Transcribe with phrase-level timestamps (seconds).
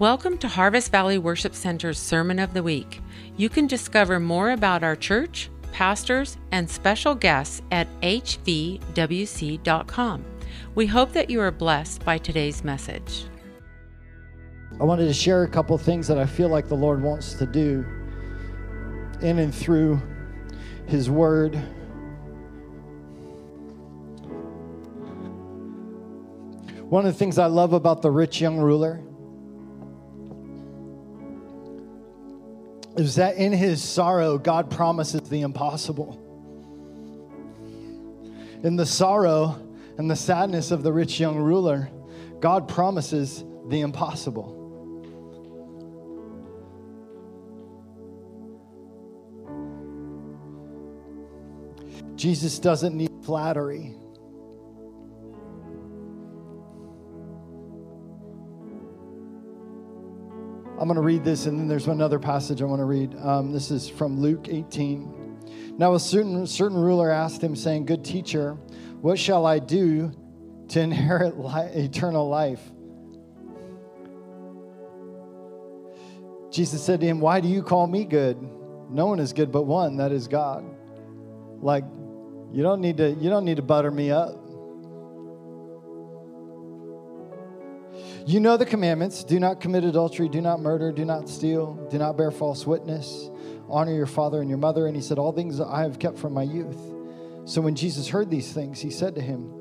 [0.00, 3.02] Welcome to Harvest Valley Worship Center's Sermon of the Week.
[3.36, 8.80] You can discover more about our church, pastors, and special guests at hvwc.com.
[10.74, 13.26] We hope that you are blessed by today's message.
[14.80, 17.44] I wanted to share a couple things that I feel like the Lord wants to
[17.44, 17.84] do
[19.20, 20.00] in and through
[20.86, 21.56] His Word.
[26.88, 29.02] One of the things I love about the rich young ruler
[33.00, 36.18] is that in his sorrow, God promises the impossible.
[38.62, 39.58] In the sorrow
[39.96, 41.88] and the sadness of the rich young ruler,
[42.40, 44.58] God promises the impossible.
[52.16, 53.94] Jesus doesn't need flattery.
[60.80, 63.14] I'm going to read this, and then there's another passage I want to read.
[63.20, 65.76] Um, this is from Luke 18.
[65.76, 68.54] Now, a certain, certain ruler asked him, saying, Good teacher,
[69.02, 70.10] what shall I do
[70.68, 72.62] to inherit li- eternal life?
[76.50, 78.40] Jesus said to him, Why do you call me good?
[78.88, 80.64] No one is good but one, that is God.
[81.60, 81.84] Like,
[82.52, 84.39] you don't need to, you don't need to butter me up.
[88.30, 91.98] You know the commandments do not commit adultery, do not murder, do not steal, do
[91.98, 93.28] not bear false witness,
[93.68, 94.86] honor your father and your mother.
[94.86, 96.78] And he said, All things I have kept from my youth.
[97.44, 99.52] So when Jesus heard these things, he said to him,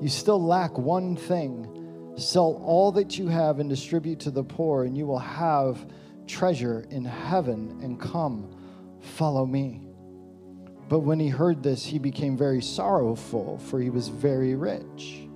[0.00, 2.14] You still lack one thing.
[2.16, 5.86] Sell all that you have and distribute to the poor, and you will have
[6.26, 7.78] treasure in heaven.
[7.82, 8.56] And come,
[9.02, 9.82] follow me.
[10.88, 15.28] But when he heard this, he became very sorrowful, for he was very rich.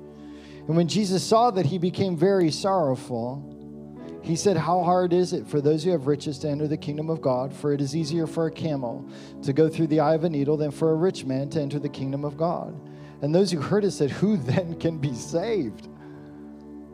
[0.69, 3.43] And when Jesus saw that he became very sorrowful,
[4.23, 7.09] he said, How hard is it for those who have riches to enter the kingdom
[7.09, 7.55] of God?
[7.55, 9.09] For it is easier for a camel
[9.43, 11.79] to go through the eye of a needle than for a rich man to enter
[11.79, 12.79] the kingdom of God.
[13.23, 15.89] And those who heard it said, Who then can be saved?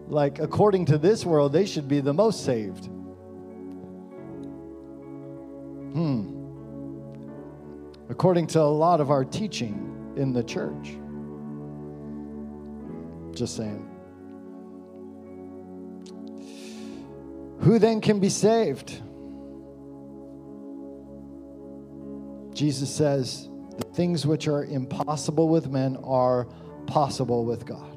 [0.07, 2.87] Like, according to this world, they should be the most saved.
[5.95, 6.31] Hmm.
[8.09, 10.97] According to a lot of our teaching in the church.
[13.35, 13.91] Just saying.
[17.61, 19.01] Who then can be saved?
[22.55, 26.47] Jesus says, The things which are impossible with men are
[26.87, 27.91] possible with God.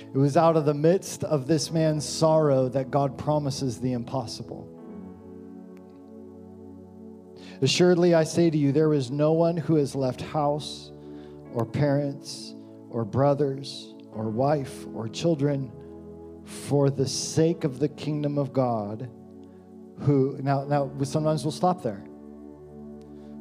[0.00, 4.66] It was out of the midst of this man's sorrow that God promises the impossible.
[7.60, 10.90] Assuredly, I say to you, there is no one who has left house
[11.58, 12.54] or parents
[12.88, 15.72] or brothers or wife or children
[16.44, 19.10] for the sake of the kingdom of God
[19.98, 22.04] who now now sometimes we'll stop there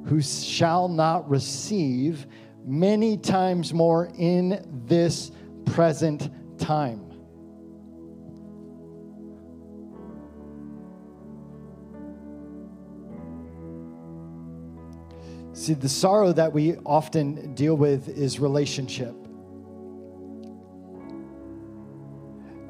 [0.06, 2.26] who shall not receive
[2.66, 5.32] many times more in this
[5.66, 7.07] present time
[15.68, 19.14] See, the sorrow that we often deal with is relationship.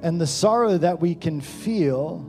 [0.01, 2.25] And the sorrow that we can feel,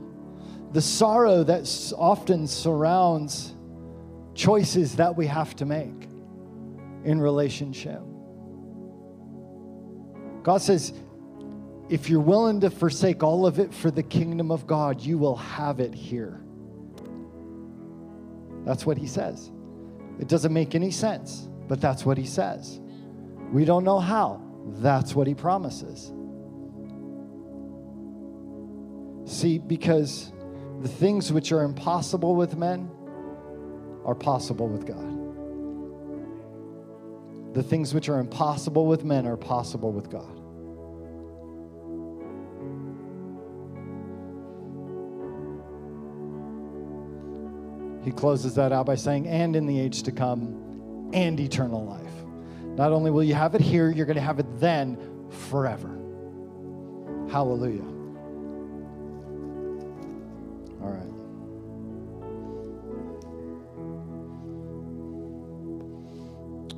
[0.71, 3.55] the sorrow that often surrounds
[4.35, 6.07] choices that we have to make
[7.03, 8.03] in relationship.
[10.43, 10.93] God says,
[11.89, 15.37] if you're willing to forsake all of it for the kingdom of God, you will
[15.37, 16.39] have it here.
[18.65, 19.49] That's what he says.
[20.19, 22.79] It doesn't make any sense, but that's what he says.
[23.51, 24.41] We don't know how.
[24.65, 26.11] That's what he promises.
[29.25, 30.31] See, because
[30.81, 32.91] the things which are impossible with men
[34.05, 35.17] are possible with God.
[37.53, 40.38] The things which are impossible with men are possible with God.
[48.03, 52.03] He closes that out by saying, and in the age to come, and eternal life.
[52.77, 54.97] Not only will you have it here, you're going to have it then
[55.49, 55.89] forever.
[57.29, 57.83] Hallelujah.
[60.81, 61.11] All right.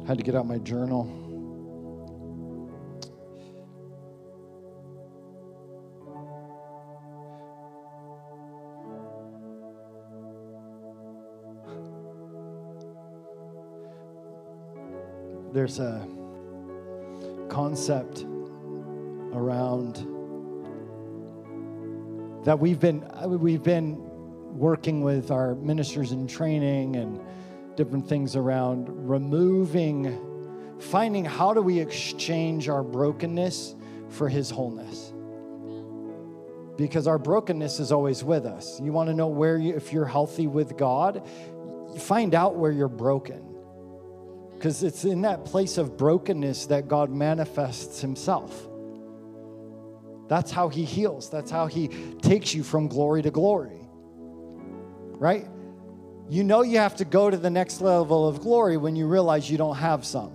[0.08, 1.21] Had to get out my journal.
[15.62, 16.08] There's a
[17.48, 18.26] concept
[19.32, 19.98] around
[22.44, 23.96] that we've been we've been
[24.58, 27.22] working with our ministers in training and
[27.76, 30.20] different things around removing
[30.80, 33.76] finding how do we exchange our brokenness
[34.10, 35.14] for his wholeness.
[36.76, 38.82] Because our brokenness is always with us.
[38.82, 41.22] You want to know where you if you're healthy with god
[42.00, 43.51] find out where you're broken
[44.62, 48.68] because it's in that place of brokenness that god manifests himself
[50.32, 51.30] that's how he heals.
[51.30, 51.90] That's how he
[52.22, 53.82] takes you from glory to glory.
[55.20, 55.46] Right?
[56.30, 59.52] You know you have to go to the next level of glory when you realize
[59.52, 60.32] you don't have some.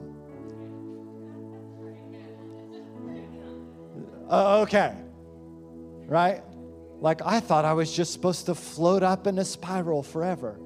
[4.28, 4.94] Uh, okay.
[6.04, 6.42] Right?
[7.00, 10.60] Like I thought I was just supposed to float up in a spiral forever.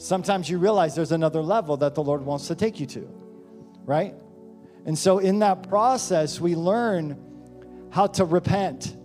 [0.00, 3.06] Sometimes you realize there's another level that the Lord wants to take you to.
[3.84, 4.14] Right?
[4.86, 7.18] And so in that process, we learn
[7.90, 8.96] how to repent.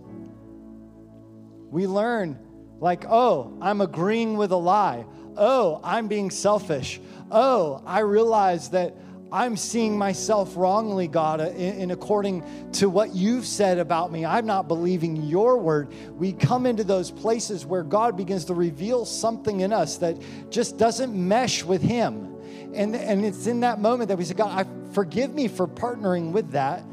[1.70, 2.38] We learn,
[2.80, 5.04] like, oh, I'm agreeing with a lie.
[5.36, 6.98] Oh, I'm being selfish.
[7.30, 8.96] Oh, I realize that
[9.32, 12.44] I'm seeing myself wrongly, God, uh, in, in, according
[12.74, 14.24] to what you've said about me.
[14.24, 15.92] I'm not believing your word.
[16.12, 20.16] We come into those places where God begins to reveal something in us that
[20.50, 22.36] just doesn't mesh with Him.
[22.72, 26.30] And, and it's in that moment that we say, God, I forgive me for partnering
[26.30, 26.84] with that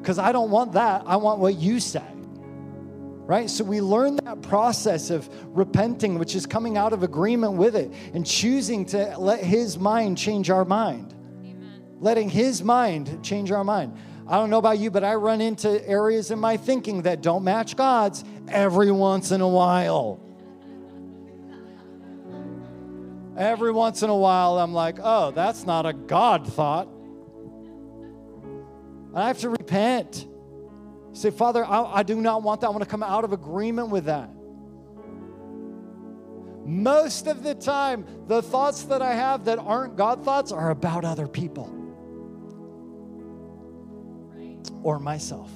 [0.00, 1.02] because I don't want that.
[1.06, 2.04] I want what you say.
[3.26, 3.50] Right?
[3.50, 7.92] So we learn that process of repenting, which is coming out of agreement with it
[8.14, 11.14] and choosing to let His mind change our mind.
[12.00, 13.96] Letting His mind change our mind.
[14.26, 17.44] I don't know about you, but I run into areas in my thinking that don't
[17.44, 20.20] match God's every once in a while.
[23.36, 26.88] Every once in a while, I'm like, oh, that's not a God thought.
[29.08, 30.26] And I have to repent.
[31.12, 32.68] Say, Father, I, I do not want that.
[32.68, 34.30] I want to come out of agreement with that.
[36.64, 41.04] Most of the time, the thoughts that I have that aren't God thoughts are about
[41.04, 41.79] other people
[44.82, 45.50] or myself.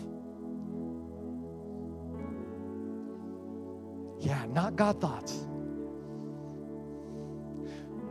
[4.21, 5.47] Yeah, not God thoughts.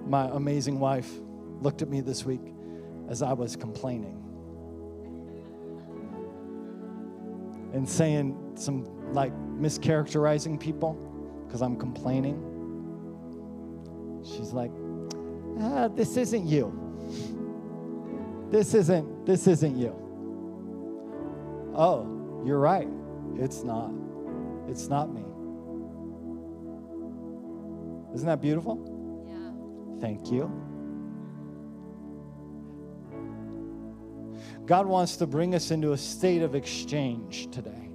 [0.05, 1.09] My amazing wife
[1.61, 2.41] looked at me this week
[3.09, 4.23] as I was complaining.
[7.73, 10.93] and saying some like mischaracterizing people
[11.45, 12.39] because I'm complaining.
[14.23, 14.71] She's like,
[15.59, 16.79] ah, this isn't you.
[18.49, 20.02] This isn't, this isn't you.
[21.75, 22.87] Oh, you're right.
[23.37, 23.91] It's not.
[24.67, 25.23] It's not me.
[28.13, 29.25] Isn't that beautiful?
[29.27, 29.99] Yeah.
[29.99, 30.51] Thank you.
[34.65, 37.89] God wants to bring us into a state of exchange today,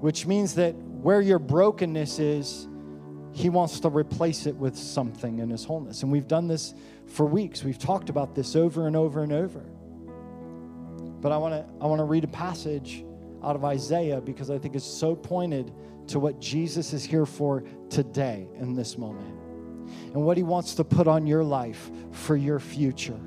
[0.00, 2.68] which means that where your brokenness is,
[3.32, 6.02] He wants to replace it with something in His wholeness.
[6.02, 6.74] And we've done this
[7.06, 7.62] for weeks.
[7.64, 9.64] We've talked about this over and over and over.
[11.20, 13.04] But I want to I want to read a passage
[13.42, 15.72] out of Isaiah because I think it's so pointed
[16.08, 19.36] to what Jesus is here for today in this moment
[20.12, 23.20] and what he wants to put on your life for your future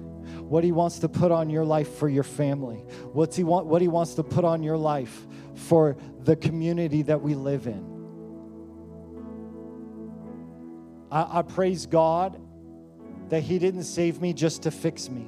[0.53, 2.77] what he wants to put on your life for your family,
[3.13, 5.25] what's he want, what he wants to put on your life
[5.55, 7.83] for the community that we live in.
[11.11, 12.39] I, I praise God
[13.29, 15.27] that he didn't save me just to fix me.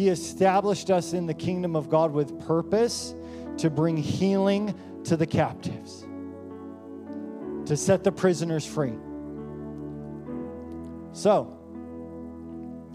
[0.00, 3.14] He established us in the kingdom of God with purpose
[3.58, 6.06] to bring healing to the captives,
[7.66, 8.94] to set the prisoners free.
[11.12, 11.54] So,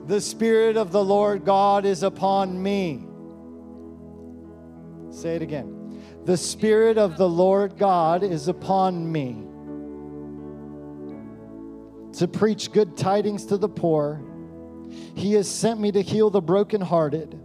[0.05, 3.05] The Spirit of the Lord God is upon me.
[5.11, 6.03] Say it again.
[6.25, 9.44] The Spirit of the Lord God is upon me
[12.17, 14.21] to preach good tidings to the poor.
[15.15, 17.39] He has sent me to heal the brokenhearted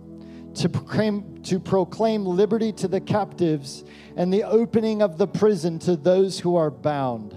[0.54, 3.84] to proclaim, to proclaim liberty to the captives
[4.16, 7.36] and the opening of the prison to those who are bound.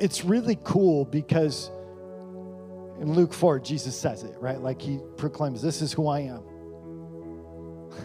[0.00, 1.70] It's really cool because
[3.00, 4.58] in Luke 4, Jesus says it, right?
[4.58, 6.42] Like he proclaims, This is who I am.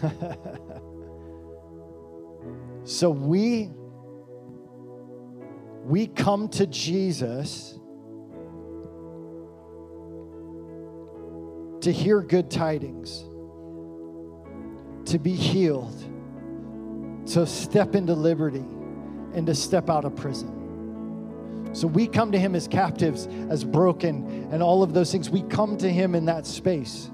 [2.85, 3.69] so we
[5.83, 7.77] we come to Jesus
[11.81, 13.25] to hear good tidings.
[15.05, 15.95] to be healed,
[17.27, 18.65] to step into liberty,
[19.33, 20.71] and to step out of prison.
[21.73, 25.29] So we come to Him as captives, as broken, and all of those things.
[25.29, 27.11] We come to Him in that space.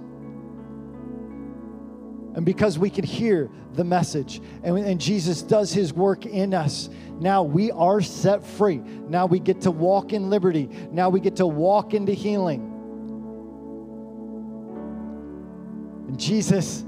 [2.33, 6.89] And because we can hear the message and, and, Jesus does his work in us,
[7.19, 8.77] now we are set free.
[8.77, 10.69] Now we get to walk in liberty.
[10.91, 12.61] Now we get to walk into healing.
[16.07, 16.85] And Jesus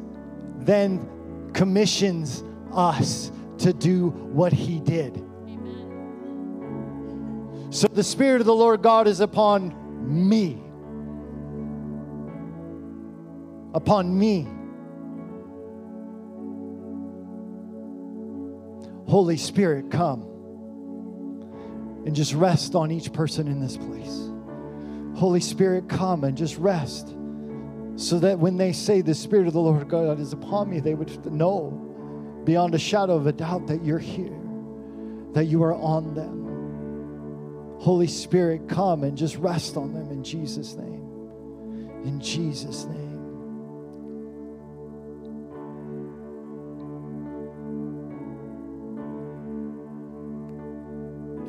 [0.59, 5.17] then commissions us to do what he did.
[5.47, 5.73] Amen.
[7.69, 9.73] So the Spirit of the Lord God is upon
[10.07, 10.61] me.
[13.73, 14.47] Upon me
[19.13, 20.23] Holy Spirit, come
[22.03, 24.31] and just rest on each person in this place.
[25.15, 27.09] Holy Spirit, come and just rest
[27.95, 30.95] so that when they say, The Spirit of the Lord God is upon me, they
[30.95, 34.35] would know beyond a shadow of a doubt that you're here,
[35.33, 37.77] that you are on them.
[37.81, 42.01] Holy Spirit, come and just rest on them in Jesus' name.
[42.03, 43.02] In Jesus' name.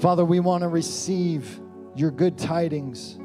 [0.05, 1.63] Father, we want to receive
[1.97, 3.17] your good tidings.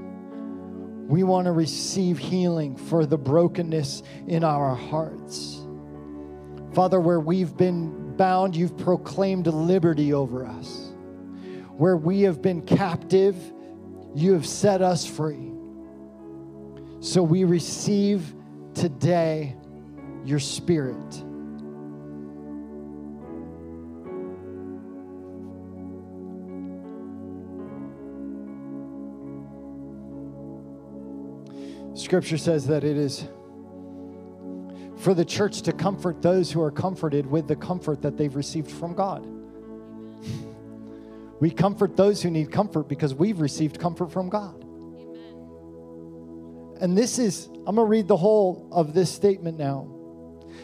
[1.10, 5.68] We want to receive healing for the brokenness in our hearts.
[6.74, 10.94] Father, where we've been bound, you've proclaimed liberty over us.
[11.76, 13.36] Where we have been captive,
[14.16, 15.52] you have set us free.
[17.02, 18.34] So we receive
[18.74, 19.58] today
[20.24, 21.26] your spirit.
[32.10, 33.28] Scripture says that it is
[34.98, 38.72] for the church to comfort those who are comforted with the comfort that they've received
[38.72, 39.24] from God.
[41.40, 44.60] We comfort those who need comfort because we've received comfort from God.
[44.64, 45.28] Amen.
[46.82, 49.88] And this is, I'm going to read the whole of this statement now.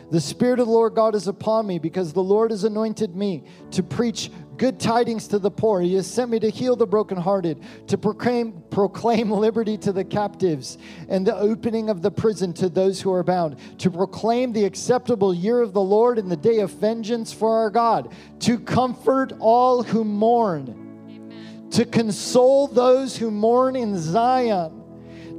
[0.09, 3.43] The Spirit of the Lord God is upon me because the Lord has anointed me
[3.69, 5.81] to preach good tidings to the poor.
[5.81, 10.77] He has sent me to heal the brokenhearted, to proclaim, proclaim liberty to the captives,
[11.09, 15.33] and the opening of the prison to those who are bound, to proclaim the acceptable
[15.33, 19.83] year of the Lord and the day of vengeance for our God, to comfort all
[19.83, 20.69] who mourn,
[21.09, 21.69] Amen.
[21.71, 24.81] to console those who mourn in Zion,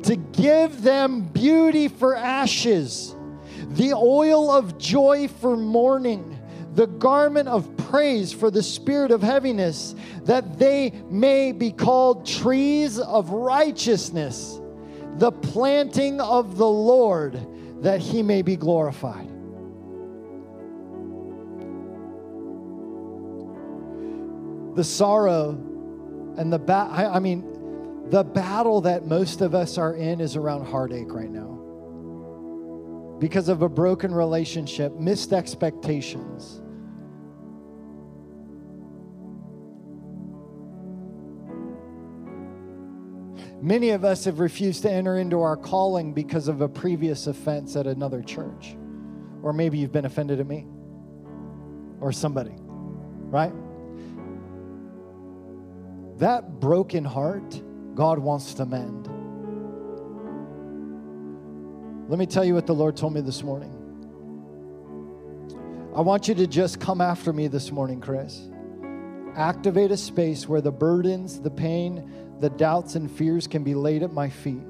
[0.03, 3.15] to give them beauty for ashes,
[3.69, 6.36] the oil of joy for mourning
[6.77, 12.99] the garment of praise for the spirit of heaviness, that they may be called trees
[12.99, 14.61] of righteousness,
[15.15, 17.41] the planting of the Lord,
[17.83, 19.27] that he may be glorified.
[24.77, 25.53] The sorrow
[26.37, 31.11] and the I mean, the battle that most of us are in is around heartache
[31.11, 31.55] right now
[33.19, 36.61] because of a broken relationship, missed expectations.
[43.61, 47.75] Many of us have refused to enter into our calling because of a previous offense
[47.75, 48.77] at another church.
[49.43, 50.67] Or maybe you've been offended at me
[52.01, 53.53] or somebody, right?
[56.19, 57.63] That broken heart,
[57.95, 59.09] God wants to mend.
[62.09, 63.73] Let me tell you what the Lord told me this morning.
[65.95, 68.49] I want you to just come after me this morning, Chris.
[69.37, 74.03] Activate a space where the burdens, the pain, the doubts and fears can be laid
[74.03, 74.65] at my feet.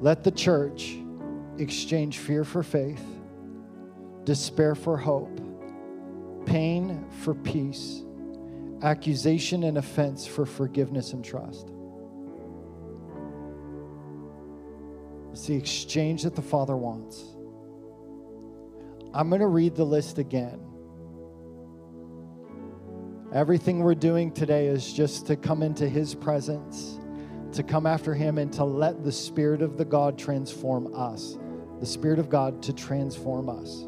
[0.00, 0.96] Let the church
[1.58, 3.04] exchange fear for faith,
[4.24, 5.40] despair for hope,
[6.46, 8.02] pain for peace,
[8.82, 11.68] accusation and offense for forgiveness and trust.
[15.32, 17.24] It's the exchange that the Father wants.
[19.14, 20.60] I'm going to read the list again.
[23.32, 26.98] Everything we're doing today is just to come into His presence,
[27.52, 31.38] to come after Him, and to let the Spirit of the God transform us.
[31.80, 33.86] The Spirit of God to transform us.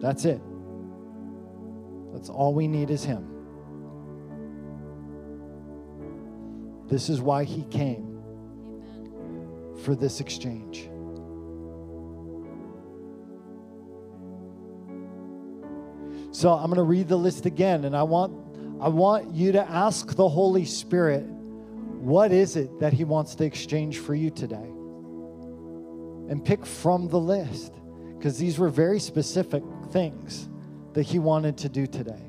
[0.00, 0.40] That's it.
[2.12, 3.28] That's all we need is Him.
[6.86, 8.22] This is why He came
[9.82, 10.88] for this exchange.
[16.34, 18.32] So I'm going to read the list again, and I want,
[18.80, 23.44] I want you to ask the Holy Spirit, what is it that He wants to
[23.44, 24.74] exchange for you today?
[26.28, 27.74] and pick from the list
[28.16, 30.48] because these were very specific things
[30.94, 32.22] that he wanted to do today.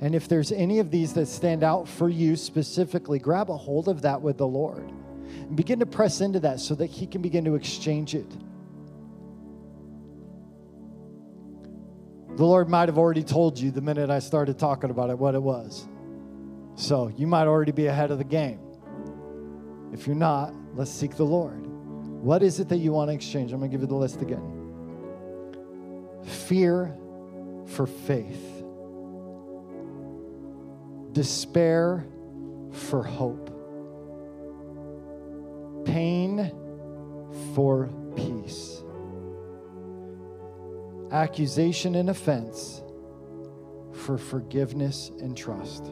[0.00, 3.88] And if there's any of these that stand out for you specifically, grab a hold
[3.88, 4.90] of that with the Lord
[5.26, 8.26] and begin to press into that so that he can begin to exchange it.
[12.40, 15.34] The Lord might have already told you the minute I started talking about it what
[15.34, 15.86] it was.
[16.74, 18.58] So you might already be ahead of the game.
[19.92, 21.66] If you're not, let's seek the Lord.
[21.66, 23.52] What is it that you want to exchange?
[23.52, 24.40] I'm going to give you the list again
[26.24, 26.96] fear
[27.66, 28.64] for faith,
[31.12, 32.06] despair
[32.72, 33.50] for hope,
[35.84, 36.50] pain
[37.54, 38.82] for peace,
[41.12, 42.82] accusation and offense
[43.92, 45.84] for forgiveness and trust.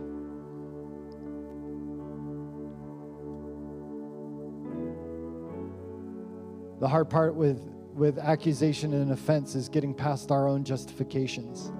[6.80, 7.60] The hard part with,
[7.92, 11.72] with accusation and offense is getting past our own justifications.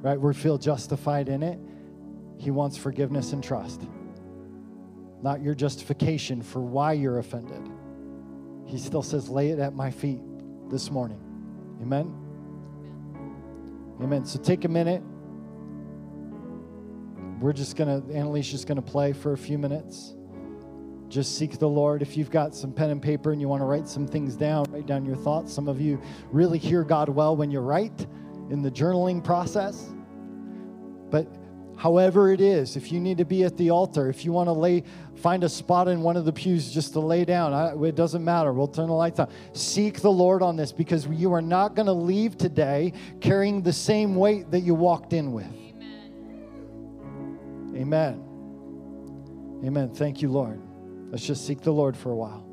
[0.00, 0.20] Right?
[0.20, 1.58] We feel justified in it.
[2.38, 3.82] He wants forgiveness and trust,
[5.22, 7.68] not your justification for why you're offended.
[8.66, 10.20] He still says, lay it at my feet
[10.68, 11.20] this morning.
[11.80, 12.23] Amen?
[14.00, 14.24] Amen.
[14.24, 15.02] So take a minute.
[17.40, 20.14] We're just going to, Annalise is going to play for a few minutes
[21.14, 22.02] just seek the Lord.
[22.02, 24.64] If you've got some pen and paper and you want to write some things down,
[24.70, 25.52] write down your thoughts.
[25.52, 26.00] Some of you
[26.32, 28.06] really hear God well when you write
[28.50, 29.93] in the journaling process.
[31.84, 34.52] However it is, if you need to be at the altar, if you want to
[34.52, 34.84] lay,
[35.16, 38.24] find a spot in one of the pews just to lay down, I, it doesn't
[38.24, 38.54] matter.
[38.54, 39.30] We'll turn the lights on.
[39.52, 43.70] Seek the Lord on this because you are not going to leave today carrying the
[43.70, 45.44] same weight that you walked in with.
[45.44, 46.14] Amen.
[47.76, 48.24] Amen.
[49.66, 49.90] Amen.
[49.90, 50.62] Thank you, Lord.
[51.10, 52.43] Let's just seek the Lord for a while.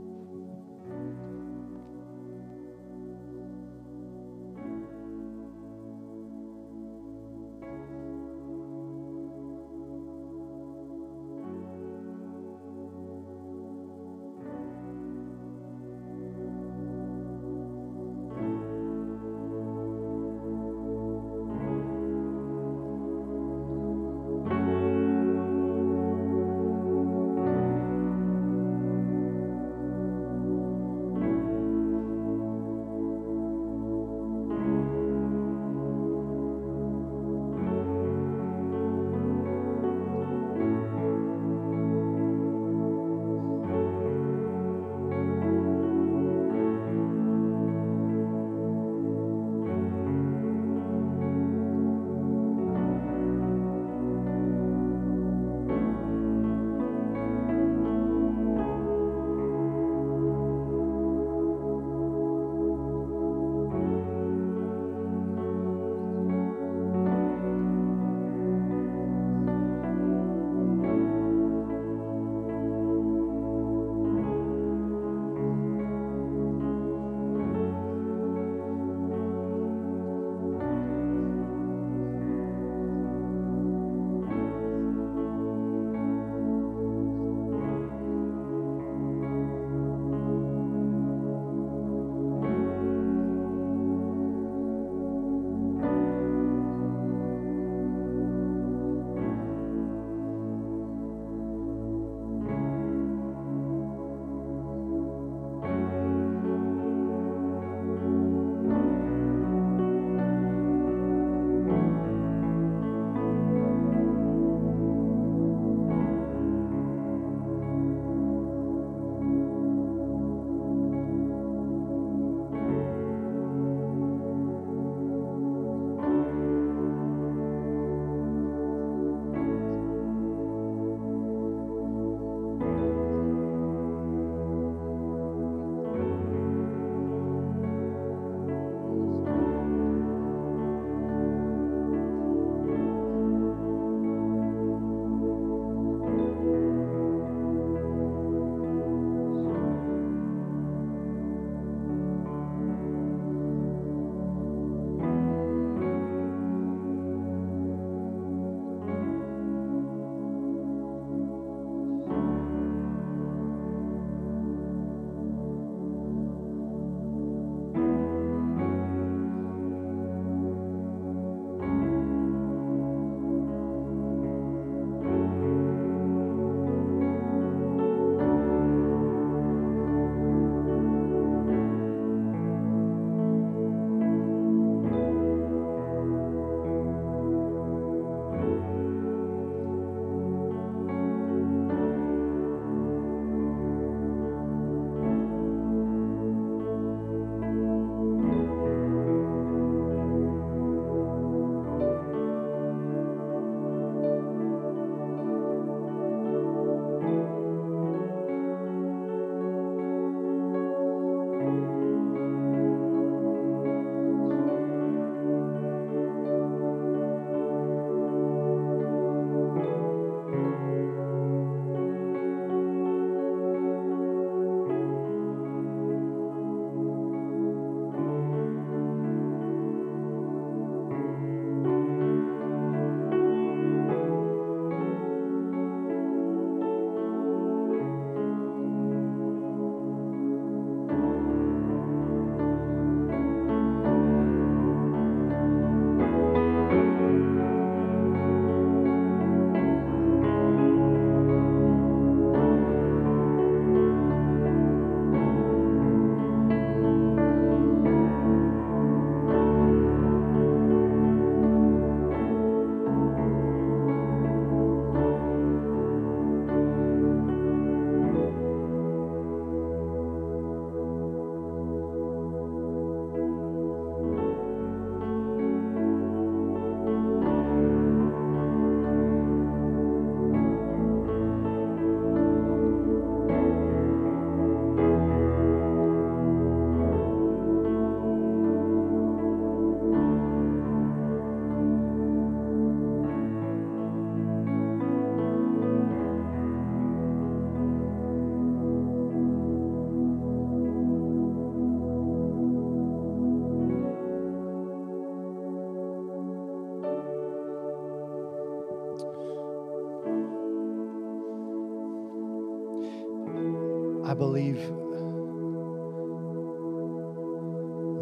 [314.22, 314.62] Believe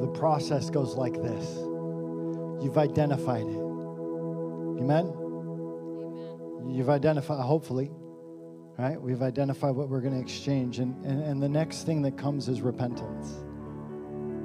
[0.01, 1.45] the process goes like this
[2.61, 3.61] you've identified it.
[4.81, 5.13] Amen?
[5.15, 6.69] Amen.
[6.75, 7.89] You've identified, hopefully,
[8.77, 9.01] right?
[9.01, 10.79] We've identified what we're going to exchange.
[10.79, 13.37] And, and, and the next thing that comes is repentance.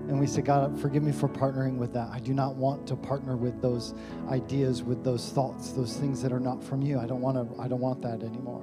[0.06, 2.08] And we say, God, forgive me for partnering with that.
[2.12, 3.94] I do not want to partner with those
[4.28, 7.00] ideas, with those thoughts, those things that are not from you.
[7.00, 8.62] I don't want to, I don't want that anymore.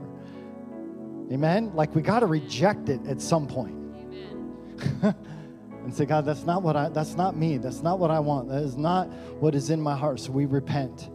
[1.32, 1.72] Amen?
[1.74, 3.74] Like we got to reject it at some point.
[3.74, 4.98] Amen.
[5.84, 7.58] and say, God, that's not what I that's not me.
[7.58, 8.50] That's not what I want.
[8.50, 9.08] That is not
[9.40, 10.20] what is in my heart.
[10.20, 11.10] So we repent.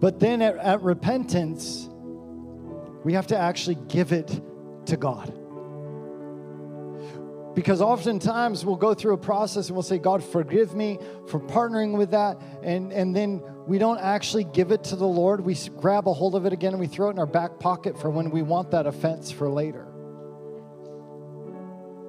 [0.00, 1.88] But then at, at repentance,
[3.04, 4.40] we have to actually give it
[4.86, 5.32] to God.
[7.56, 11.96] Because oftentimes we'll go through a process and we'll say, God, forgive me for partnering
[11.96, 12.38] with that.
[12.62, 15.40] And, and then we don't actually give it to the Lord.
[15.40, 17.98] We grab a hold of it again and we throw it in our back pocket
[17.98, 19.86] for when we want that offense for later.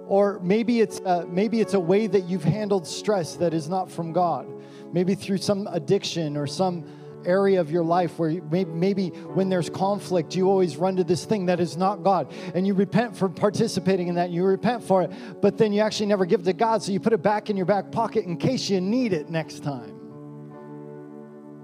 [0.10, 3.90] Or maybe it's, uh, maybe it's a way that you've handled stress that is not
[3.90, 4.48] from God.
[4.92, 6.84] Maybe through some addiction or some
[7.28, 11.46] area of your life where maybe, when there's conflict, you always run to this thing
[11.48, 12.32] that is not God.
[12.56, 15.12] And you repent for participating in that, and you repent for it,
[15.42, 17.66] but then you actually never give to God, so you put it back in your
[17.66, 19.94] back pocket in case you need it next time.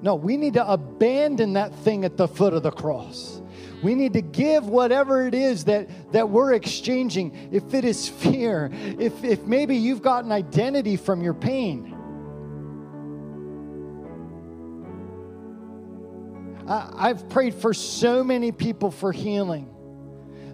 [0.02, 3.42] No, we need to abandon that thing at the foot of the cross.
[3.82, 7.50] We need to give whatever it is that, that we're exchanging.
[7.52, 11.93] If it is fear, if, if maybe you've got an identity from your pain,
[16.68, 19.70] I've prayed for so many people for healing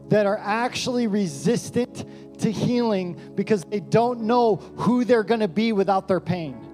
[0.10, 2.06] that are actually resistant
[2.40, 6.66] to healing because they don't know who they're going to be without their pain.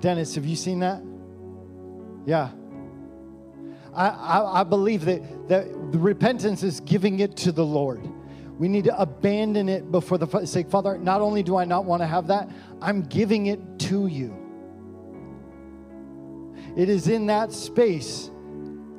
[0.00, 1.02] Dennis, have you seen that?
[2.26, 2.50] Yeah.
[3.94, 8.02] I, I, I, believe that, that the repentance is giving it to the Lord.
[8.58, 12.02] We need to abandon it before the say, Father, not only do I not want
[12.02, 12.50] to have that,
[12.82, 14.43] I'm giving it to you.
[16.76, 18.30] It is in that space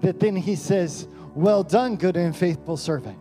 [0.02, 3.18] that then he says, Well done, good and faithful servant.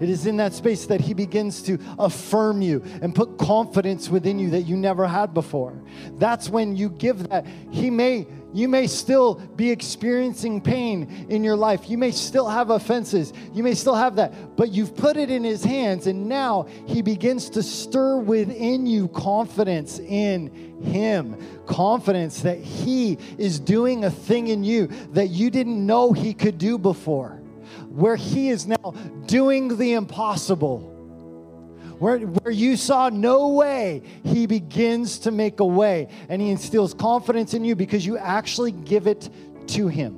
[0.00, 4.38] It is in that space that he begins to affirm you and put confidence within
[4.38, 5.80] you that you never had before.
[6.18, 7.46] That's when you give that.
[7.70, 11.88] He may you may still be experiencing pain in your life.
[11.88, 13.32] You may still have offenses.
[13.52, 14.56] You may still have that.
[14.56, 19.08] But you've put it in His hands, and now He begins to stir within you
[19.08, 21.36] confidence in Him.
[21.66, 26.58] Confidence that He is doing a thing in you that you didn't know He could
[26.58, 27.40] do before.
[27.88, 28.94] Where He is now
[29.26, 30.89] doing the impossible
[32.00, 36.08] where, where you saw no way, He begins to make a way.
[36.30, 39.28] And He instills confidence in you because you actually give it
[39.68, 40.14] to Him.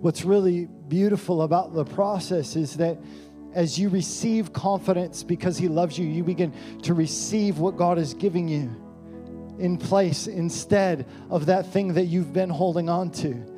[0.00, 2.96] What's really beautiful about the process is that
[3.54, 8.14] as you receive confidence because He loves you, you begin to receive what God is
[8.14, 8.70] giving you
[9.58, 13.57] in place instead of that thing that you've been holding on to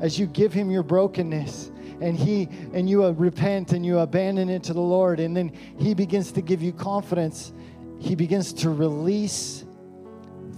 [0.00, 4.62] as you give him your brokenness and he and you repent and you abandon it
[4.64, 7.52] to the Lord and then he begins to give you confidence
[7.98, 9.64] he begins to release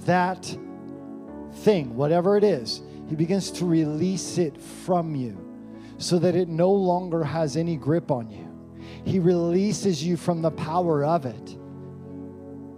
[0.04, 0.44] that
[1.52, 5.46] thing whatever it is he begins to release it from you
[5.98, 8.46] so that it no longer has any grip on you.
[9.04, 11.56] He releases you from the power of it.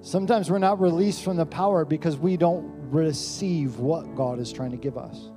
[0.02, 4.70] Sometimes we're not released from the power because we don't receive what God is trying
[4.70, 5.30] to give us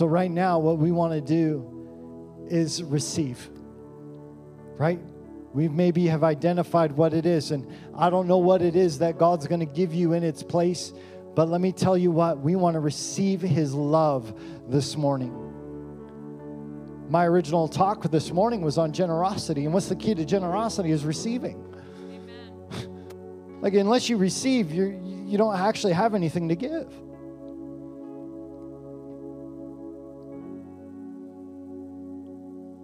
[0.00, 3.50] So, right now, what we want to do is receive,
[4.78, 4.98] right?
[5.52, 9.18] We maybe have identified what it is, and I don't know what it is that
[9.18, 10.94] God's going to give you in its place,
[11.34, 14.32] but let me tell you what, we want to receive His love
[14.70, 15.34] this morning.
[17.10, 21.04] My original talk this morning was on generosity, and what's the key to generosity is
[21.04, 21.62] receiving.
[23.60, 26.90] like, unless you receive, you you don't actually have anything to give.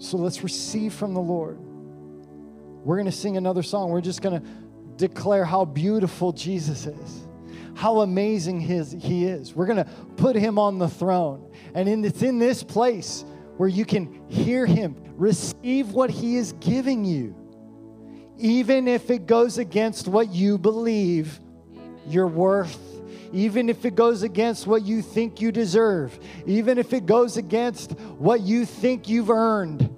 [0.07, 1.59] So let's receive from the Lord.
[1.59, 3.90] We're going to sing another song.
[3.90, 4.47] We're just going to
[4.95, 7.25] declare how beautiful Jesus is,
[7.75, 9.53] how amazing his, he is.
[9.53, 11.53] We're going to put him on the throne.
[11.75, 13.25] And in, it's in this place
[13.57, 17.35] where you can hear him, receive what he is giving you,
[18.38, 21.40] even if it goes against what you believe
[22.07, 22.79] you're worth
[23.33, 26.16] even if it goes against what you think you deserve,
[26.47, 29.96] even if it goes against what you think you've earned.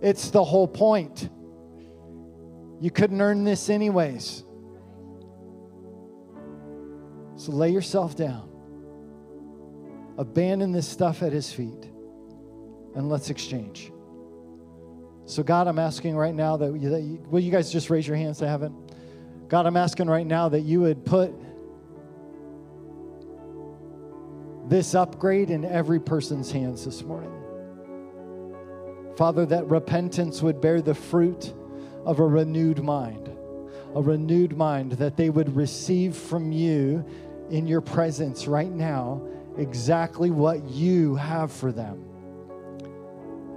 [0.00, 1.28] It's the whole point.
[2.80, 4.44] You couldn't earn this anyways.
[7.36, 8.48] So lay yourself down.
[10.18, 11.90] Abandon this stuff at his feet
[12.94, 13.92] and let's exchange.
[15.26, 18.06] So, God, I'm asking right now that, you, that you, will you guys just raise
[18.06, 18.74] your hands to heaven?
[19.48, 21.32] God, I'm asking right now that you would put
[24.68, 27.39] this upgrade in every person's hands this morning.
[29.20, 31.52] Father, that repentance would bear the fruit
[32.06, 33.28] of a renewed mind,
[33.94, 37.04] a renewed mind that they would receive from you
[37.50, 39.20] in your presence right now
[39.58, 42.02] exactly what you have for them.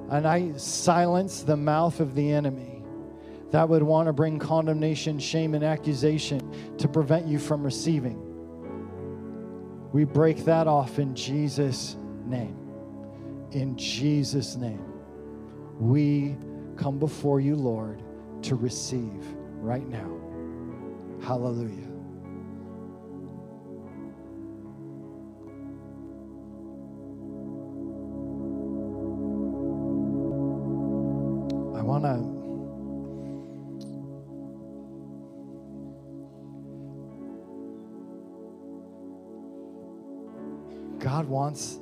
[0.10, 2.84] And I silence the mouth of the enemy
[3.52, 8.20] that would want to bring condemnation, shame, and accusation to prevent you from receiving.
[9.94, 11.96] We break that off in Jesus'
[12.26, 12.58] name.
[13.52, 14.93] In Jesus' name.
[15.80, 16.36] We
[16.78, 18.02] come before you, Lord,
[18.44, 19.24] to receive
[19.60, 20.10] right now.
[21.22, 21.90] Hallelujah.
[31.78, 32.34] I want to.
[41.00, 41.80] God wants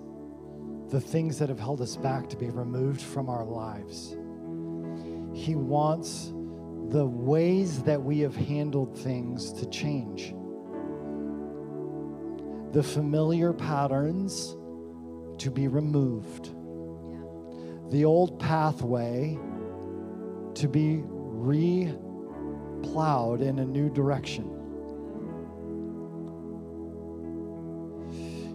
[0.92, 4.18] the things that have held us back to be removed from our lives.
[5.34, 6.34] He wants
[6.90, 10.36] the ways that we have handled things to change.
[12.74, 14.58] The familiar patterns
[15.38, 16.54] to be removed.
[17.90, 19.40] The old pathway
[20.56, 21.94] to be re
[22.84, 24.58] plowed in a new direction.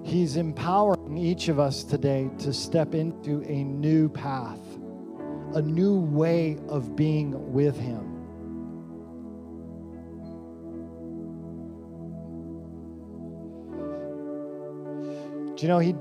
[0.05, 4.61] He's empowering each of us today to step into a new path,
[5.55, 8.12] a new way of being with Him.
[15.57, 15.94] Do you know He,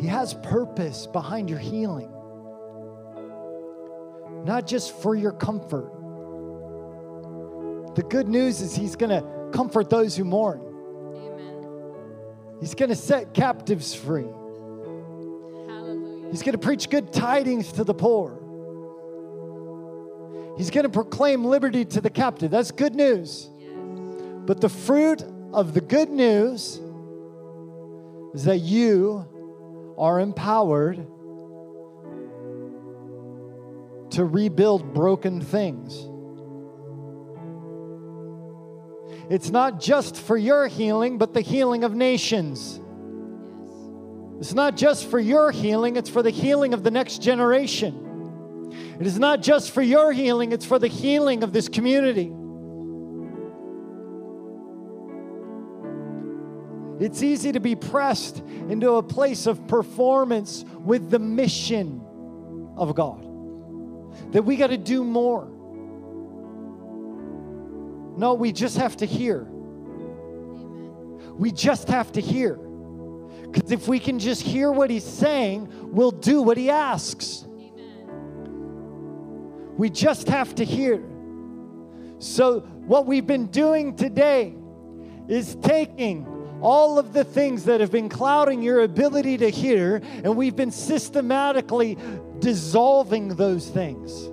[0.00, 2.10] he has purpose behind your healing?
[4.44, 5.92] Not just for your comfort.
[7.94, 10.64] The good news is He's going to comfort those who mourn.
[12.60, 14.26] He's going to set captives free.
[16.30, 18.38] He's going to preach good tidings to the poor.
[20.56, 22.50] He's going to proclaim liberty to the captive.
[22.50, 23.48] That's good news.
[24.44, 26.80] But the fruit of the good news
[28.34, 29.26] is that you
[29.96, 31.06] are empowered
[34.10, 36.08] to rebuild broken things.
[39.30, 42.80] It's not just for your healing, but the healing of nations.
[44.38, 48.04] It's not just for your healing, it's for the healing of the next generation.
[49.00, 52.32] It is not just for your healing, it's for the healing of this community.
[57.00, 62.00] It's easy to be pressed into a place of performance with the mission
[62.76, 63.24] of God.
[64.32, 65.48] That we got to do more.
[68.16, 69.42] No, we just have to hear.
[69.42, 71.36] Amen.
[71.38, 72.58] We just have to hear.
[73.50, 77.44] Because if we can just hear what he's saying, we'll do what he asks.
[77.46, 78.48] Amen.
[79.76, 81.02] We just have to hear.
[82.18, 84.54] So, what we've been doing today
[85.28, 86.26] is taking
[86.60, 90.72] all of the things that have been clouding your ability to hear, and we've been
[90.72, 91.96] systematically
[92.40, 94.28] dissolving those things.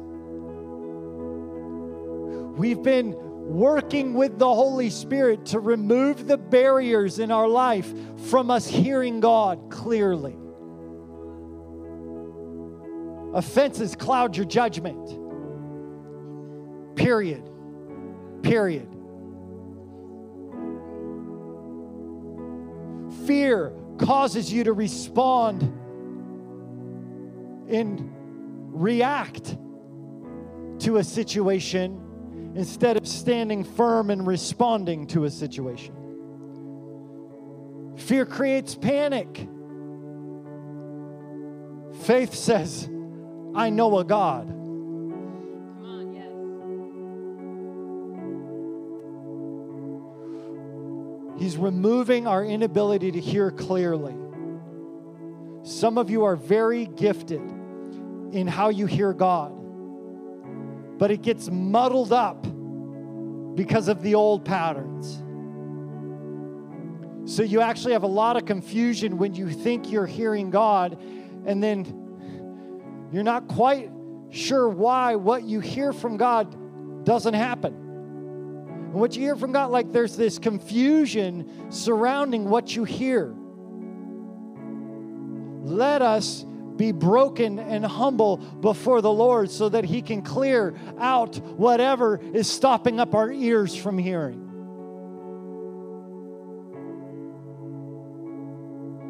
[2.57, 7.93] We've been working with the Holy Spirit to remove the barriers in our life
[8.27, 10.35] from us hearing God clearly.
[13.33, 15.19] Offenses cloud your judgment.
[16.95, 17.47] Period.
[18.41, 18.87] Period.
[23.27, 25.61] Fear causes you to respond
[27.69, 28.11] and
[28.73, 29.57] react
[30.79, 32.04] to a situation
[32.55, 35.93] instead of standing firm and responding to a situation.
[37.97, 39.47] Fear creates panic.
[42.03, 42.89] Faith says,
[43.55, 44.49] I know a God.
[45.83, 46.13] On,
[51.35, 51.41] yes.
[51.41, 54.15] He's removing our inability to hear clearly.
[55.63, 57.41] Some of you are very gifted
[58.31, 59.64] in how you hear God
[60.97, 62.45] but it gets muddled up
[63.55, 65.21] because of the old patterns.
[67.31, 71.01] So you actually have a lot of confusion when you think you're hearing God,
[71.45, 73.89] and then you're not quite
[74.29, 77.73] sure why what you hear from God doesn't happen.
[77.73, 83.33] And what you hear from God, like there's this confusion surrounding what you hear.
[85.63, 86.45] Let us
[86.77, 92.49] be broken and humble before the Lord so that He can clear out whatever is
[92.49, 94.41] stopping up our ears from hearing.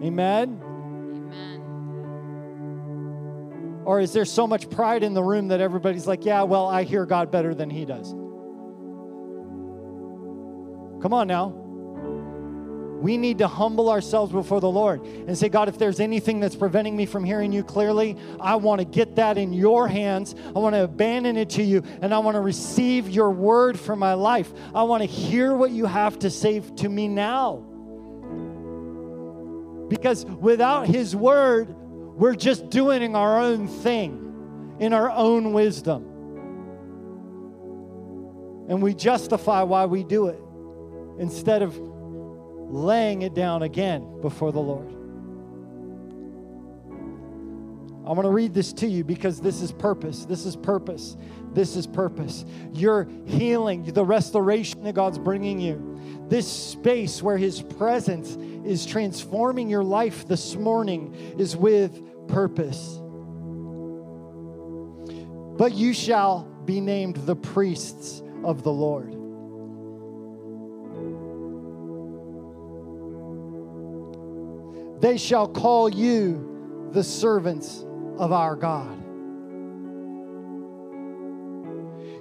[0.03, 0.61] Amen?
[0.61, 1.61] Amen.
[3.85, 6.83] Or is there so much pride in the room that everybody's like, yeah, well, I
[6.83, 8.11] hear God better than He does?
[11.01, 11.64] Come on now.
[13.05, 16.55] We need to humble ourselves before the Lord and say, God, if there's anything that's
[16.55, 20.33] preventing me from hearing you clearly, I want to get that in your hands.
[20.47, 23.95] I want to abandon it to you, and I want to receive your word for
[23.95, 24.51] my life.
[24.73, 27.57] I want to hear what you have to say to me now.
[29.87, 36.05] Because without his word, we're just doing our own thing in our own wisdom.
[38.67, 40.41] And we justify why we do it
[41.19, 41.79] instead of
[42.69, 44.95] laying it down again before the Lord.
[48.05, 50.25] I want to read this to you because this is purpose.
[50.25, 51.17] This is purpose.
[51.53, 52.45] This is purpose.
[52.71, 59.69] Your healing, the restoration that God's bringing you, this space where His presence is transforming
[59.69, 62.99] your life this morning is with purpose.
[65.57, 69.14] But you shall be named the priests of the Lord.
[74.99, 77.85] They shall call you the servants
[78.17, 79.01] of our God.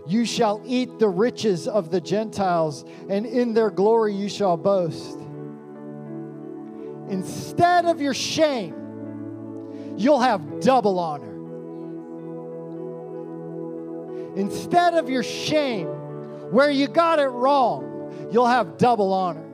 [0.06, 5.18] You shall eat the riches of the Gentiles, and in their glory you shall boast.
[7.08, 8.74] Instead of your shame,
[9.96, 11.32] you'll have double honor.
[14.36, 15.86] Instead of your shame,
[16.50, 19.46] where you got it wrong, you'll have double honor.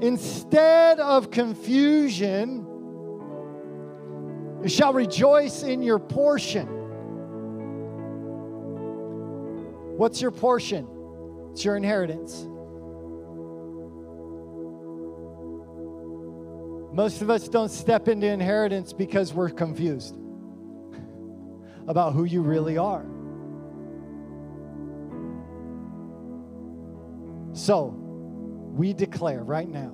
[0.00, 2.66] Instead of confusion,
[4.62, 6.66] you shall rejoice in your portion.
[9.96, 10.88] What's your portion?
[11.52, 12.46] It's your inheritance.
[16.92, 20.16] Most of us don't step into inheritance because we're confused
[21.88, 23.04] about who you really are.
[27.52, 28.03] So,
[28.74, 29.92] we declare right now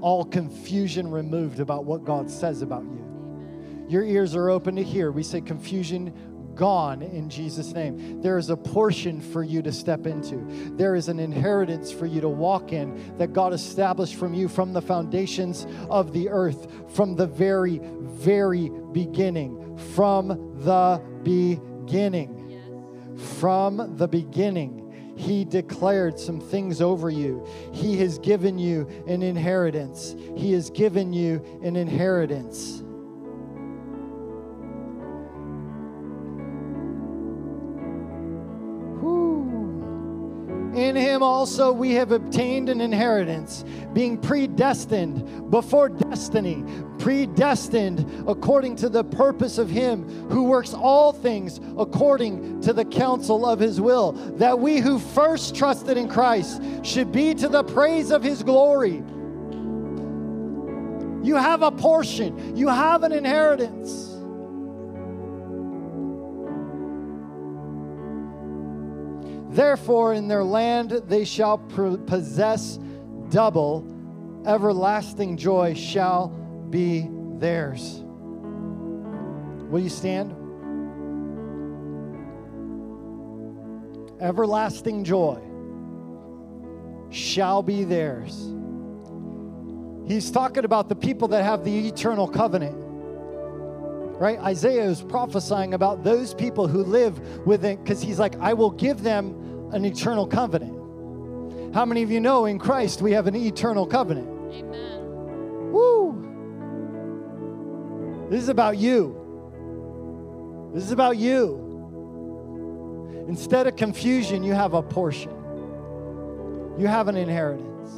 [0.00, 3.86] all confusion removed about what God says about you.
[3.88, 5.12] Your ears are open to hear.
[5.12, 6.12] We say confusion
[6.54, 8.20] gone in Jesus' name.
[8.20, 10.44] There is a portion for you to step into.
[10.76, 14.72] There is an inheritance for you to walk in that God established from you from
[14.72, 19.78] the foundations of the earth, from the very, very beginning.
[19.94, 20.28] From
[20.64, 22.38] the beginning.
[23.38, 24.81] From the beginning.
[25.22, 27.46] He declared some things over you.
[27.72, 30.16] He has given you an inheritance.
[30.36, 32.82] He has given you an inheritance.
[41.22, 46.64] Also we have obtained an inheritance, being predestined before destiny,
[46.98, 53.46] predestined according to the purpose of him who works all things according to the counsel
[53.46, 58.10] of his will, that we who first trusted in Christ should be to the praise
[58.10, 59.02] of his glory.
[61.22, 64.11] You have a portion, you have an inheritance.
[69.52, 72.78] Therefore, in their land they shall possess
[73.28, 73.86] double,
[74.46, 76.28] everlasting joy shall
[76.70, 77.06] be
[77.38, 78.02] theirs.
[79.68, 80.32] Will you stand?
[84.22, 85.38] Everlasting joy
[87.10, 88.54] shall be theirs.
[90.06, 92.81] He's talking about the people that have the eternal covenant.
[94.22, 94.38] Right?
[94.38, 99.02] Isaiah is prophesying about those people who live within, because he's like, I will give
[99.02, 101.74] them an eternal covenant.
[101.74, 104.28] How many of you know in Christ we have an eternal covenant?
[104.28, 105.72] Amen.
[105.72, 106.14] Woo!
[108.30, 110.70] This is about you.
[110.72, 111.58] This is about you.
[113.26, 115.32] Instead of confusion, you have a portion,
[116.78, 117.90] you have an inheritance.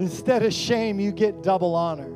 [0.00, 2.15] Instead of shame, you get double honor.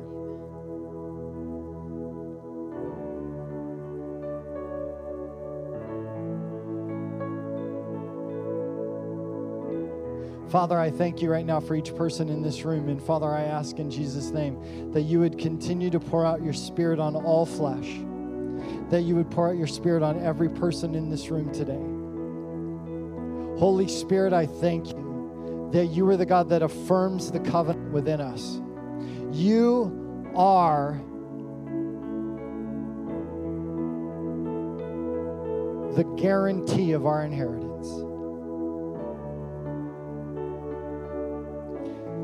[10.51, 12.89] Father, I thank you right now for each person in this room.
[12.89, 16.51] And Father, I ask in Jesus' name that you would continue to pour out your
[16.51, 17.87] spirit on all flesh,
[18.89, 21.79] that you would pour out your spirit on every person in this room today.
[23.57, 28.19] Holy Spirit, I thank you that you are the God that affirms the covenant within
[28.19, 28.59] us.
[29.31, 30.99] You are
[35.95, 37.70] the guarantee of our inheritance.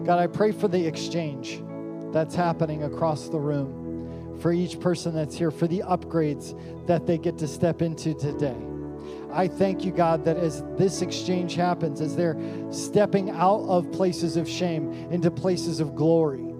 [0.07, 1.61] God, I pray for the exchange
[2.13, 7.17] that's happening across the room, for each person that's here, for the upgrades that they
[7.17, 8.55] get to step into today.
[9.33, 12.37] I thank you, God, that as this exchange happens, as they're
[12.71, 16.53] stepping out of places of shame into places of glory,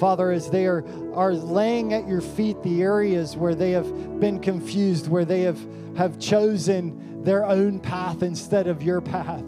[0.00, 4.40] Father, as they are, are laying at your feet the areas where they have been
[4.40, 5.64] confused, where they have,
[5.96, 9.44] have chosen their own path instead of your path.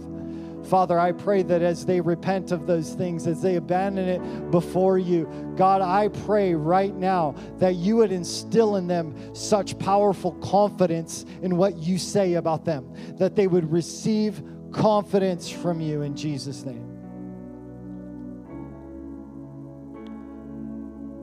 [0.69, 4.99] Father, I pray that as they repent of those things, as they abandon it before
[4.99, 11.25] you, God, I pray right now that you would instill in them such powerful confidence
[11.41, 16.65] in what you say about them, that they would receive confidence from you in Jesus'
[16.65, 16.85] name.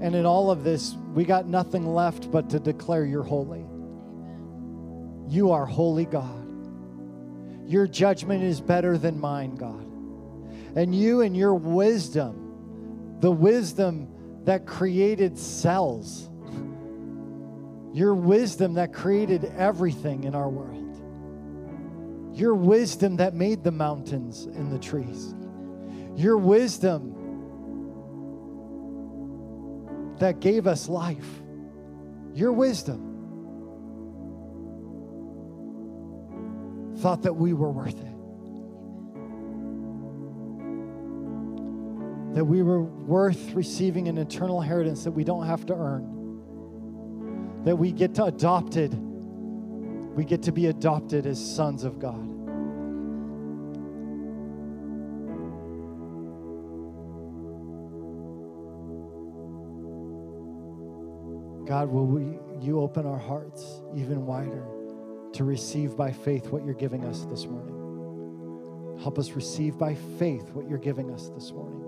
[0.02, 3.66] And in all of this, we got nothing left but to declare you're holy.
[5.28, 6.45] You are holy God.
[7.66, 9.86] Your judgment is better than mine, God.
[10.78, 14.08] And you and your wisdom, the wisdom
[14.44, 16.30] that created cells,
[17.94, 20.82] your wisdom that created everything in our world,
[22.38, 25.34] your wisdom that made the mountains and the trees,
[26.16, 27.14] your wisdom
[30.20, 31.42] that gave us life,
[32.34, 33.15] your wisdom
[37.06, 38.16] thought that we were worth it.
[42.34, 47.62] That we were worth receiving an eternal inheritance that we don't have to earn.
[47.64, 48.92] That we get to adopted.
[50.16, 52.26] We get to be adopted as sons of God.
[61.68, 64.66] God, will we, you open our hearts even wider?
[65.36, 68.98] To receive by faith what you're giving us this morning.
[69.02, 71.82] Help us receive by faith what you're giving us this morning.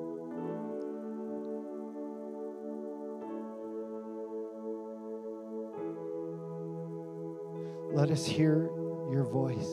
[7.93, 8.69] Let us hear
[9.09, 9.67] your voice.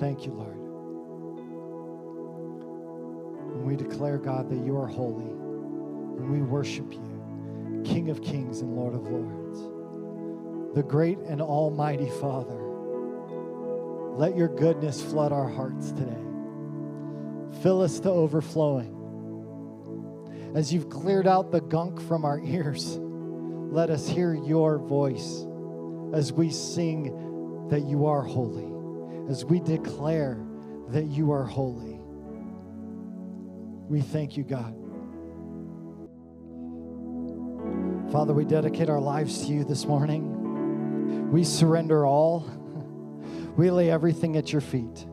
[0.00, 0.57] Thank you, Lord.
[3.98, 8.94] Declare, God, that you are holy and we worship you, King of kings and Lord
[8.94, 9.58] of lords,
[10.76, 12.60] the great and almighty Father.
[14.14, 16.22] Let your goodness flood our hearts today.
[17.60, 18.94] Fill us to overflowing.
[20.54, 25.44] As you've cleared out the gunk from our ears, let us hear your voice
[26.14, 28.70] as we sing that you are holy,
[29.28, 30.38] as we declare
[30.90, 31.97] that you are holy.
[33.88, 34.74] We thank you, God.
[38.12, 41.30] Father, we dedicate our lives to you this morning.
[41.30, 42.46] We surrender all.
[43.56, 45.06] We lay everything at your feet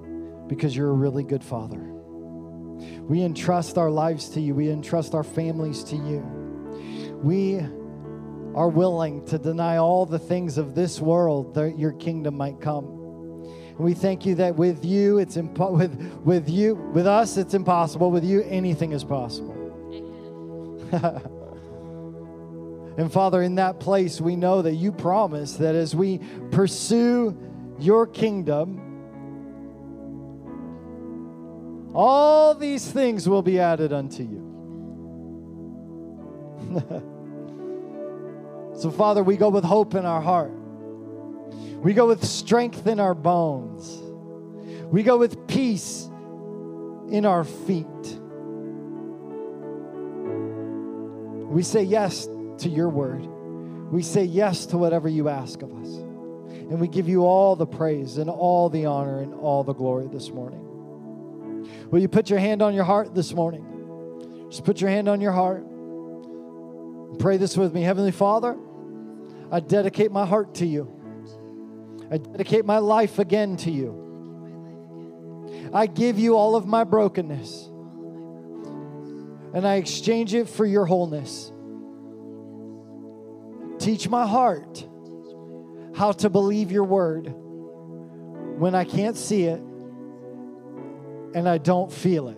[0.48, 1.80] because you're a really good Father.
[1.80, 6.20] We entrust our lives to you, we entrust our families to you.
[7.24, 7.60] We
[8.56, 13.05] are willing to deny all the things of this world that your kingdom might come.
[13.78, 17.54] And we thank you that with you, it's impo- with, with you, with us, it's
[17.54, 18.10] impossible.
[18.10, 19.52] With you, anything is possible.
[22.98, 26.22] and Father, in that place, we know that you promise that as we
[26.52, 27.38] pursue
[27.78, 28.82] your kingdom,
[31.94, 34.54] all these things will be added unto you.
[38.78, 40.54] so, Father, we go with hope in our heart.
[41.86, 44.02] We go with strength in our bones.
[44.92, 46.10] We go with peace
[47.12, 47.86] in our feet.
[51.48, 52.28] We say yes
[52.58, 53.24] to your word.
[53.92, 55.90] We say yes to whatever you ask of us.
[55.90, 60.08] And we give you all the praise and all the honor and all the glory
[60.08, 61.70] this morning.
[61.92, 64.48] Will you put your hand on your heart this morning?
[64.50, 65.64] Just put your hand on your heart.
[67.20, 67.84] Pray this with me.
[67.84, 68.58] Heavenly Father,
[69.52, 70.95] I dedicate my heart to you.
[72.12, 74.04] I dedicate my life again to you.
[75.74, 77.70] I give you all of my brokenness
[79.54, 81.52] and I exchange it for your wholeness.
[83.80, 84.88] Teach my heart
[85.96, 87.34] how to believe your word
[88.60, 89.62] when I can't see it
[91.34, 92.38] and I don't feel it.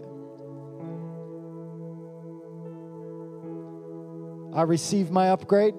[4.56, 5.76] I receive my upgrade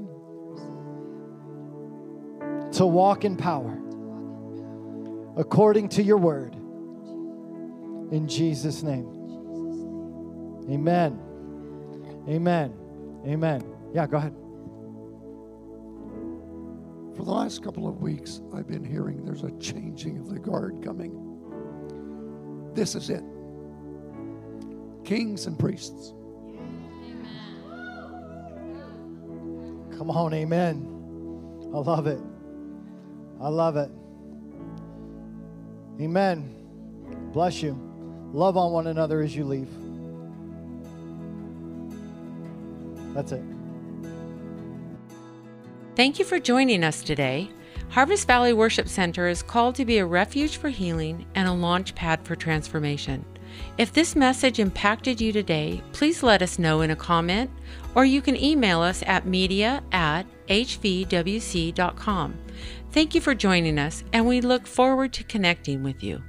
[2.78, 3.76] to walk in power
[5.36, 6.54] according to your word.
[8.12, 9.08] In Jesus' name.
[10.70, 11.18] Amen.
[12.28, 12.72] Amen.
[13.26, 13.64] Amen.
[13.92, 14.32] Yeah, go ahead.
[17.16, 20.80] For the last couple of weeks, I've been hearing there's a changing of the guard
[20.84, 22.70] coming.
[22.74, 23.24] This is it
[25.04, 26.12] kings and priests.
[29.96, 30.86] Come on, amen.
[31.74, 32.20] I love it.
[33.40, 33.90] I love it.
[36.00, 36.54] Amen.
[37.32, 37.78] Bless you.
[38.32, 39.68] Love on one another as you leave.
[43.14, 43.42] That's it.
[45.96, 47.50] Thank you for joining us today.
[47.88, 51.94] Harvest Valley Worship Center is called to be a refuge for healing and a launch
[51.94, 53.24] pad for transformation.
[53.78, 57.50] If this message impacted you today, please let us know in a comment
[57.94, 62.38] or you can email us at media at hvwc.com.
[62.90, 66.22] Thank you for joining us, and we look forward to connecting with you.